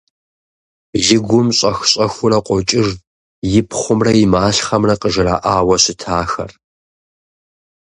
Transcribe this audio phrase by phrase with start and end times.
[1.15, 2.87] И гум щӀэх-щӀэхыурэ къокӀыж
[3.59, 6.51] и пхъумрэ и малъхъэмрэ къыжраӀауэ щытахэр.